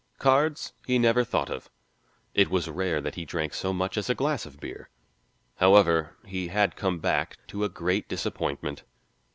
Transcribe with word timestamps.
Cards 0.17 0.73
he 0.87 0.97
never 0.97 1.23
thought 1.23 1.51
of. 1.51 1.69
It 2.33 2.49
was 2.49 2.67
rare 2.67 3.01
that 3.01 3.13
he 3.13 3.23
drank 3.23 3.53
so 3.53 3.71
much 3.71 3.97
as 3.99 4.09
a 4.09 4.15
glass 4.15 4.47
of 4.47 4.59
beer. 4.59 4.89
However, 5.57 6.17
he 6.25 6.47
had 6.47 6.75
come 6.75 6.97
back 6.97 7.37
to 7.49 7.63
a 7.63 7.69
great 7.69 8.09
disappointment. 8.09 8.81